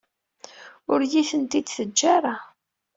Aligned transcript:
Ur 0.91 0.99
iyi-ten-id-teǧǧa 1.03 2.05
ara. 2.17 2.35